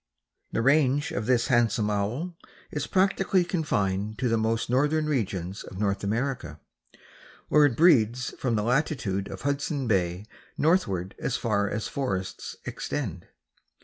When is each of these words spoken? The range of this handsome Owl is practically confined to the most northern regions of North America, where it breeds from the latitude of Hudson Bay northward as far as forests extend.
The 0.51 0.63
range 0.63 1.11
of 1.11 1.27
this 1.27 1.49
handsome 1.49 1.91
Owl 1.91 2.33
is 2.71 2.87
practically 2.87 3.43
confined 3.43 4.17
to 4.17 4.29
the 4.29 4.35
most 4.35 4.67
northern 4.67 5.05
regions 5.05 5.63
of 5.63 5.77
North 5.77 6.03
America, 6.03 6.59
where 7.49 7.65
it 7.65 7.77
breeds 7.77 8.31
from 8.39 8.55
the 8.55 8.63
latitude 8.63 9.27
of 9.27 9.41
Hudson 9.43 9.85
Bay 9.87 10.25
northward 10.57 11.13
as 11.19 11.37
far 11.37 11.69
as 11.69 11.87
forests 11.87 12.55
extend. 12.65 13.27